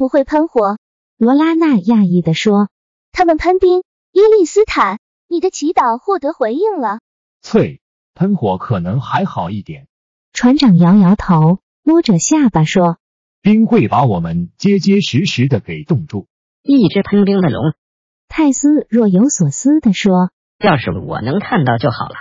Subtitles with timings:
[0.00, 0.78] 不会喷火，
[1.18, 2.70] 罗拉娜讶异地说。
[3.12, 3.82] 他们喷冰。
[4.12, 7.00] 伊利斯坦，你的祈祷获得回应了。
[7.42, 7.82] 翠，
[8.14, 9.88] 喷火可能还好一点。
[10.32, 12.96] 船长摇摇头，摸着下巴说
[13.42, 16.28] ：“冰会把我们结结实实的给冻住。”
[16.64, 17.74] 一只喷冰的龙。
[18.26, 20.30] 泰斯若有所思地说
[20.64, 22.14] ：“要是我能看到就好了。”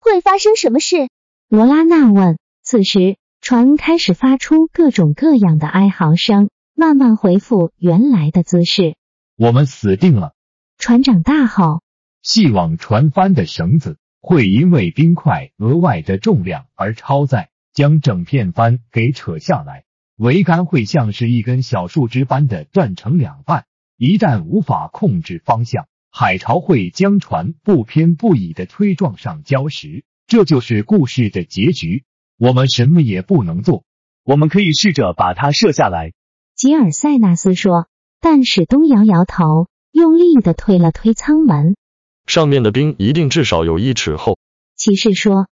[0.00, 1.08] 会发生什么事？
[1.48, 2.36] 罗拉娜问。
[2.62, 3.16] 此时。
[3.42, 8.96] 船开始发出各种各样的哀嚎声，慢慢恢复原来的姿势。
[9.34, 10.34] 我们死定了！
[10.76, 11.80] 船长大吼。
[12.22, 19.84] 系往船帆的绳子会因为冰块额外的重量而超载，将整片帆给扯下来。
[20.18, 23.64] 桅杆会像是一根小树枝般的断成两半。
[23.96, 30.04] 一旦无法控制方向，海潮会将船不偏不倚的推撞上礁石。
[30.26, 32.04] 这就是故事的结局。
[32.36, 33.84] 我们什么也不能做，
[34.24, 36.12] 我们可以试着把它射下来。
[36.56, 37.86] 吉尔塞纳斯说，
[38.18, 41.76] 但史东摇摇头，用力的推了推舱门。
[42.24, 44.38] 上面的冰一定至少有一尺厚。
[44.74, 45.48] 骑士说，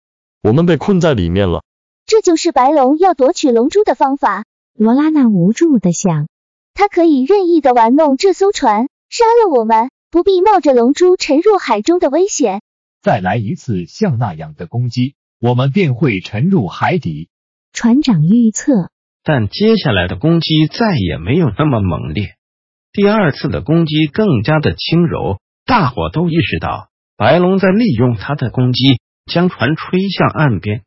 [0.45, 1.65] 我们被困在里面了。
[2.07, 4.45] 这就是白龙要夺取龙珠的方法。
[4.75, 6.29] 罗拉娜无助的想，
[6.73, 12.63] 他可以任意的玩弄这艘船，杀了我们，不必冒着龙珠沉入海中的危险。
[13.03, 15.17] 再来一次像那样的攻击。
[15.41, 17.29] 我们便会沉入海底。
[17.73, 18.91] 船长预测，
[19.25, 22.35] 但接下来的攻击再也没有那么猛烈。
[22.93, 30.83] 第二次的攻击更加的轻柔，大伙都意识到白龙在利用他的攻击将船吹向岸边。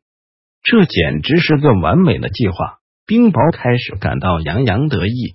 [0.62, 2.78] 这简直是个完美的计划。
[3.06, 5.34] 冰雹开始感到洋洋得意，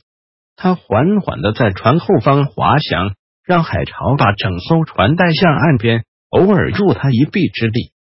[0.58, 7.94] 他缓缓的在船后方滑翔，让海潮把整艘船带向岸边，偶尔助他一臂之力。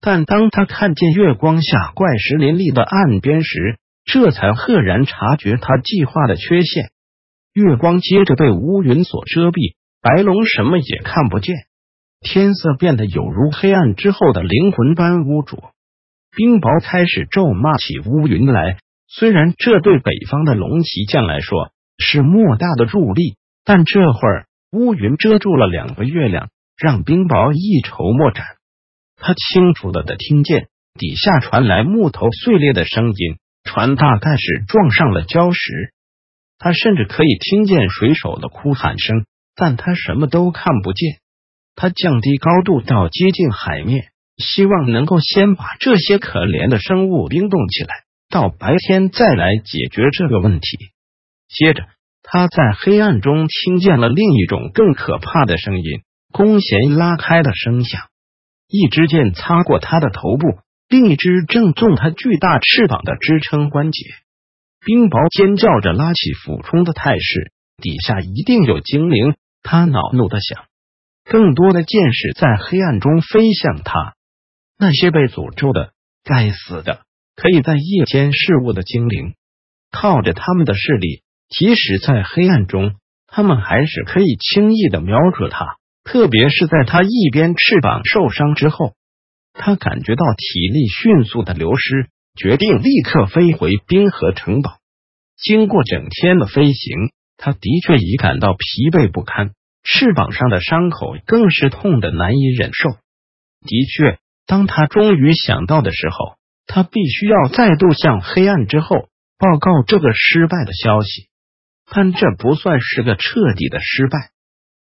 [0.00, 6.90] 但当他看见月光下怪石林立的岸边时，这才赫然察觉他计划的缺陷。
[7.52, 11.54] 月光接着被乌云所遮蔽，白龙什么也看不见，
[12.20, 15.72] 天色变得有如黑暗之后的灵魂般污浊。
[16.34, 18.78] 冰雹开始咒骂起乌云来，
[19.08, 28.44] 虽然这对北方的龙骑将来说是莫大的助力，但这会儿乌云遮住了两个月亮，让冰雹一筹莫展。
[29.16, 35.92] 他清楚的的听见底下传来木头碎裂的声音，船大概是撞上了礁石。
[36.58, 41.18] 他甚至可以听见水手的哭喊声，但他什么都看不见。
[41.74, 44.06] 他降低高度到接近海面，
[44.38, 47.88] 希望能够先把这些可怜的生物冰冻起来，
[48.30, 50.78] 到白天再来解决这个问题。
[51.48, 51.84] 接着，
[52.22, 56.00] 他在黑暗中听见了另一种更可怕的声音——
[56.32, 58.00] 弓弦拉开的声响。
[58.68, 60.58] 一支箭擦过他的头部，
[60.88, 64.04] 另一只正中他巨大翅膀的支撑关节。
[64.84, 67.52] 冰雹尖叫着拉起俯冲的态势，
[67.82, 69.34] 底下一定有精灵。
[69.62, 70.66] 他恼怒的想，
[71.24, 74.14] 更多的箭矢在黑暗中飞向他。
[74.78, 75.90] 那些被诅咒的、
[76.22, 77.00] 该死的、
[77.34, 79.34] 可以在夜间视物的精灵，
[79.90, 82.94] 靠着他们的视力，即使在黑暗中，
[83.26, 85.78] 他们还是可以轻易的瞄准他。
[86.04, 88.94] 特别是在他一边翅膀受伤之后，
[89.58, 94.78] 他感觉到体力迅速的流失，决定立刻飞回冰河城堡。
[95.36, 99.52] 经过整天的飞行，他的确已感到疲惫不堪，
[99.82, 102.90] 翅膀上的伤口更是痛的难以忍受。
[102.90, 106.36] 的确，当他终于想到的时候，
[106.66, 109.08] 他必须要再度向黑暗之后
[109.38, 111.28] 报告这个失败的消息，
[111.90, 114.30] 但这不算是个彻底的失败。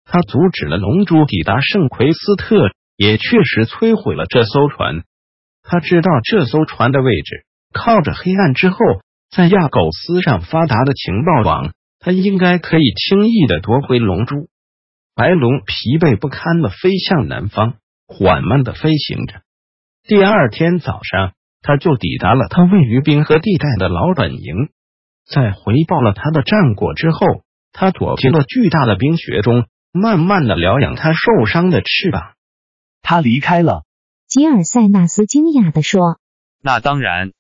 [0.06, 5.04] 他阻止了龙珠抵达圣奎斯特，也确实摧毁了这艘船。
[5.64, 8.78] 他知道这艘船的位置，靠着黑暗之后
[9.32, 14.50] 在亚狗斯上发达的情报网，他应该可以轻易的夺回龙珠。
[15.16, 17.76] 白龙疲惫不堪的飞向南方，
[18.08, 19.42] 缓慢的飞行着。
[20.08, 24.56] 第二天早上，他就抵达了他位于冰河地带的老本营。
[25.26, 27.20] 在回报了他的战果之后，
[27.72, 29.66] 他躲进了巨大的冰雪中。
[29.96, 32.33] 慢慢的疗养他受伤的翅膀，
[33.04, 33.84] 他离开了。
[34.28, 36.18] 吉尔塞纳斯惊讶的说
[36.60, 37.34] ：“那当然。”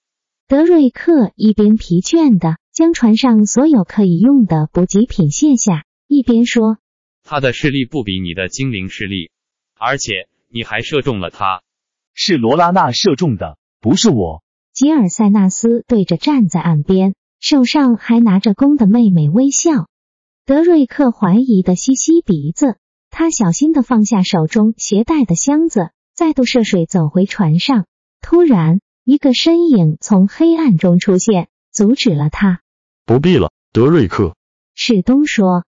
[0.47, 6.77] 德瑞克一边疲倦的将船上所有可以用的补给品卸下，一边说
[7.23, 9.31] ：“他的视力不比你的精灵视力，
[9.79, 11.63] 而且你还射中了他。
[12.13, 14.43] 是罗拉娜射中的，不是我。”
[14.73, 19.87] 吉尔塞纳斯对着站在岸边、手上还拿着弓的妹妹微笑。
[20.45, 22.77] 德瑞克怀疑的吸吸鼻子，
[23.13, 27.85] 他小心的放下手中携带的箱子，再度涉水走回船上。
[28.21, 28.81] 突然。
[29.05, 32.61] 一个身影从黑暗中出现，阻止了他。
[33.05, 34.33] 不必了，德瑞克。
[34.75, 35.65] 史东说：“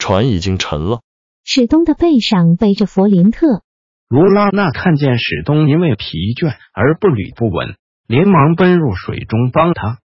[0.00, 1.02] 船已经沉了。”
[1.44, 3.60] 史东的背上背着弗林特。
[4.08, 9.98] 卢拉娜看见史东因为疲倦而步履不稳，连忙奔入水中帮他。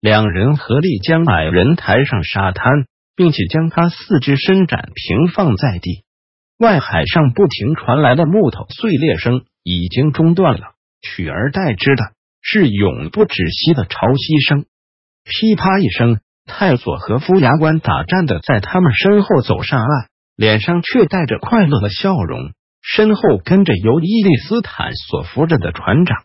[0.00, 6.03] 两人合力将矮人抬上沙滩，并且将他四肢伸展平放在地。
[6.58, 12.12] 外海上不停传来的木头碎裂声已经中断了，取而代之的。
[12.46, 14.66] 是永不止息的潮汐声，
[15.24, 22.52] 噼啪一声，泰索和夫牙关打颤的在他们身后走上岸，脸上却带着快乐的笑容。
[22.82, 26.24] 身后跟着由伊利斯坦所扶着的船长。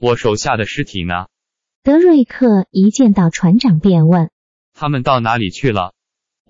[0.00, 1.26] 我手下的尸体呢？
[1.84, 4.30] 德瑞克一见到船长便问
[4.74, 5.92] ：“他们到哪里去了？”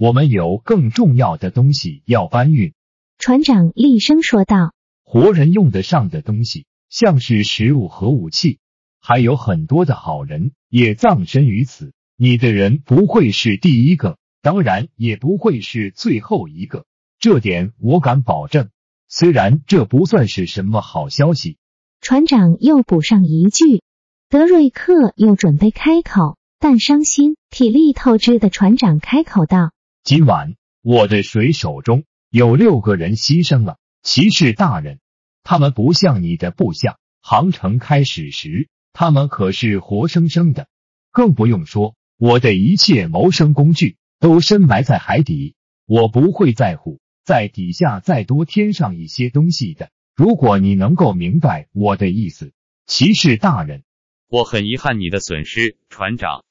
[0.00, 2.72] 我们有更重要的东西要搬运。
[3.18, 8.58] 船长厉声说道：“活人用得上的东西，像是食物和武器。”
[9.00, 16.84] 还有很多的好人也葬身于此，你的人不会是第一个，当然也不会是最后一个，
[17.18, 18.68] 这点我敢保证。
[19.08, 21.56] 虽然这不算是什么好消息，
[22.00, 23.82] 船长又补上一句。
[24.28, 29.70] 德瑞克又准备开口，但伤心、体力透支的船长开口道
[30.02, 32.02] ：“今晚我的水手中
[32.36, 34.98] 有六个人牺牲了，骑士大人，
[35.42, 40.68] 他们不像你的部下，航程开始时。”他们可是活生生的，
[41.10, 45.54] 更不用说我的一切谋生工具都深埋在海底，
[45.86, 49.88] 我不会在乎在底下再多添上一些东西的。
[50.14, 52.52] 如果你能够明白我的意思，
[52.84, 53.82] 骑士大人，
[54.28, 56.44] 我很遗憾你的损失，船长。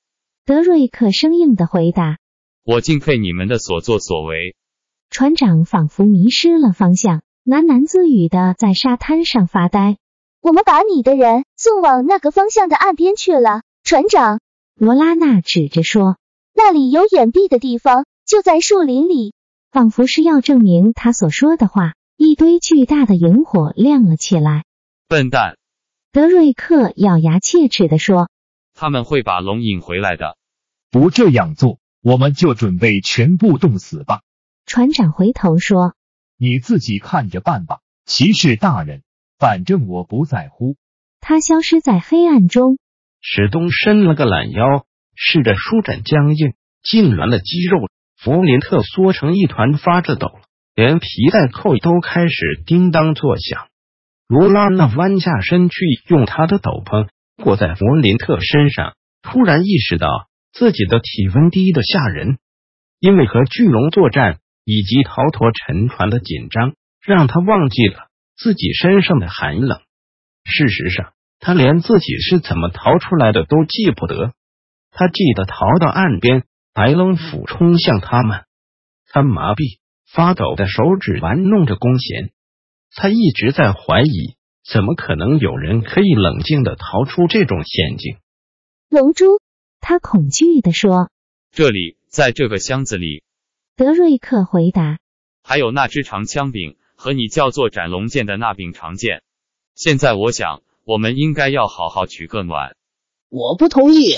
[0.46, 2.18] 德瑞克生硬的回答
[2.66, 4.56] ：“我敬佩你们的所作所为。”
[5.10, 9.98] 船长仿佛迷失了方向，喃喃自语的在沙滩上发呆。
[10.42, 14.40] 我们把你的人送往那个方向的岸边去了，船长。
[14.76, 16.18] 罗拉娜指着说
[16.54, 19.34] ：“那里有掩蔽的地方，就在树林里。”
[19.72, 21.94] 仿佛是要证明他所说的话。
[22.18, 24.64] 一堆巨大的萤火亮了起来。
[25.10, 25.58] 笨蛋！
[26.14, 28.30] 德瑞克咬牙切齿地说
[28.74, 30.38] ：“他们会把龙引回来的。
[30.92, 34.22] 不这样做，我们就准备全部冻死吧。”
[34.66, 35.94] 船长回头说
[36.38, 39.02] ：“你自己看着办吧，骑士大人。”
[39.38, 40.78] 反正我不在乎。
[41.20, 42.78] 他消失在黑暗中。
[43.20, 46.54] 史东伸了个懒腰，试着舒展僵硬
[46.84, 47.90] 痉挛的肌肉。
[48.18, 50.40] 弗林特缩成一团，发着抖，
[50.74, 53.68] 连皮带扣都开始叮当作响。
[54.28, 55.76] 罗拉那弯下身去，
[56.08, 57.10] 用他的斗篷
[57.44, 58.96] 裹在弗林特身上。
[59.22, 60.08] 突然意识到
[60.54, 62.38] 自己的体温低的吓人，
[63.00, 68.08] 因为和巨龙作战以及逃脱沉船的紧张，让他忘记了。
[68.36, 69.80] 自己身上的寒冷，
[70.44, 74.34] 事实上，他连自己是怎么逃出来的都记不得。
[74.92, 76.44] 他记得逃到岸边，
[76.74, 78.44] 白龙俯冲向他们，
[79.08, 79.80] 他麻痹、
[80.12, 82.32] 发抖的手指玩弄着弓弦。
[82.94, 84.36] 他一直在怀疑，
[84.70, 88.18] 怎么可能有人可以冷静的逃出这种陷阱？
[88.90, 89.40] 龙珠，
[89.80, 91.10] 他恐惧的说
[91.52, 93.24] ：“这里，在这个箱子里。”
[93.78, 95.00] 德瑞克回答
[95.44, 99.22] ：“还有那只长枪柄。”和你叫做斩龙剑的那柄长剑，
[99.76, 102.78] 现在我想，我们应该要好好取个暖。
[103.30, 104.16] 我不同意。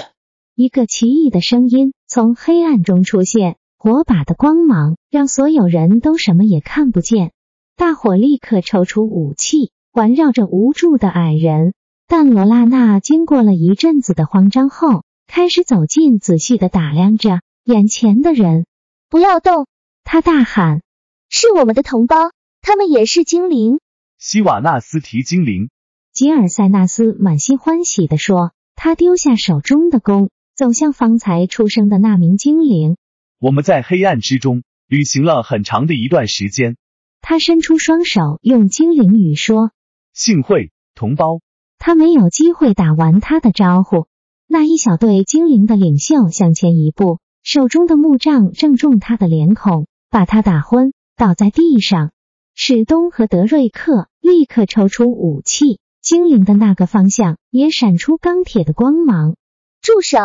[0.53, 7.31] 一个奇异的声音从黑暗中出现，火把的光芒让所有人都什么也看不见。
[7.75, 11.73] 大伙立刻抽出武器，环绕着无助的矮人。
[12.07, 18.67] 但罗拉娜经过了一阵子的慌张后，开始走近，仔细的打量着眼前的人。
[19.09, 19.67] 不要动！
[20.03, 20.81] 他大喊
[21.29, 23.79] ：“是我们的同胞。”他们也是精灵，
[24.17, 25.69] 希瓦纳斯提精灵。
[26.11, 32.97] 吉尔塞纳斯满心欢喜地说：“他丢下手中的弓，走向方才出生的那名精灵。
[33.39, 36.75] 我们在黑暗之中旅行了很长的一段时间。”
[37.21, 39.71] 他伸出双手，用精灵语说
[40.11, 41.39] ：“幸会，同胞。”
[41.79, 44.07] 他没有机会打完他的招呼。
[44.47, 52.11] 那一小队精灵的领袖向前一步，手中的木杖正中他的脸孔，把他打昏，倒在地上。
[52.53, 59.37] 史东和德瑞克立刻抽出武器，精灵的那个方向也闪出钢铁的光芒。
[59.81, 60.17] 住手！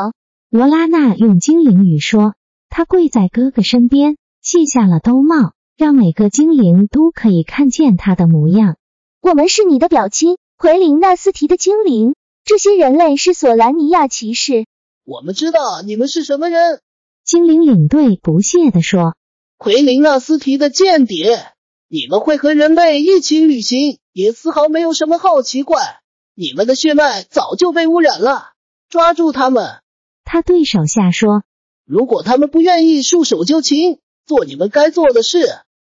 [0.50, 2.34] 罗拉娜用精灵语说。
[2.68, 8.74] 她跪在哥哥身边，卸下了兜帽，让每个精灵都可以看见她的模样。
[9.20, 12.16] 我们是你的表亲，奎林纳斯提的精灵。
[12.42, 14.66] 这些人类是索兰尼亚骑士。
[15.04, 16.80] 我们知道你们是什么人。
[17.24, 19.16] 精灵领队不屑地说
[19.56, 21.52] ：“奎林纳斯提的间谍，
[21.88, 26.00] 你们会和人类一起旅行，也丝毫没有什么好奇怪。
[26.34, 28.52] 你们的血脉早就被污染了，
[28.88, 29.82] 抓住他们。”
[30.24, 31.44] 他对手下说。
[31.84, 35.46] 如果他们不愿意束手就擒，做你们该做的事，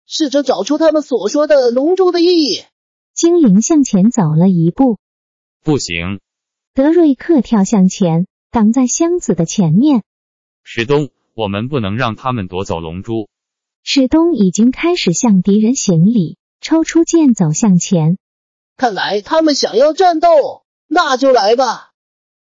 [0.07, 2.63] 试着找出他们所说的龙珠的意义。
[3.13, 4.99] 精灵向前走了一步，
[5.63, 6.21] 不行。
[6.75, 10.05] 德瑞克跳向前，挡在箱子的前面。
[10.63, 11.11] 史东，
[11.41, 13.31] 我们不能让他们夺走龙珠。
[13.83, 18.19] 史东已经开始向敌人行礼，抽出剑走向前。
[18.77, 20.29] 看来他们想要战斗，
[20.87, 21.93] 那就来吧。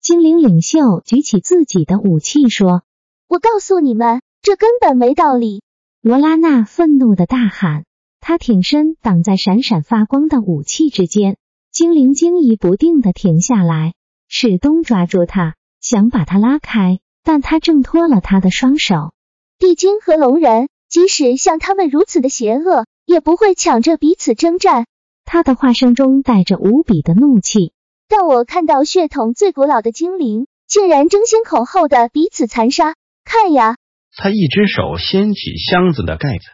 [0.00, 2.82] 精灵领袖举起自己的武器说。
[3.28, 5.62] 我告诉你们，这根本没道理！
[6.00, 7.84] 罗拉娜愤怒的大喊。
[8.18, 11.36] 她挺身挡在闪闪发光的武器之间。
[11.70, 13.94] 精灵惊疑不定的停下来。
[14.26, 19.12] 史东抓住他，想把他拉开，但他挣脱了他的双手。
[19.58, 24.86] 地精和龙人，即使像他们如此的邪恶，也不会抢着彼此征战。
[25.24, 27.72] 他的话声中带着无比的怒气。
[28.08, 32.94] 但我看到血统最古老的精灵，竟然争先恐后的彼此残杀。
[33.24, 33.76] 看呀！
[34.16, 36.44] 他一只手掀起箱子的盖子。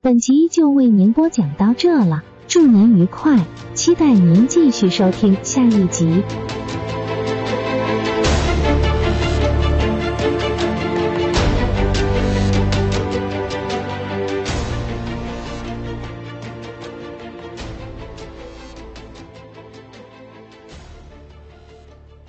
[0.00, 6.22] 本集就为您播讲到这了，祝您愉快，期待您继续收听下一集。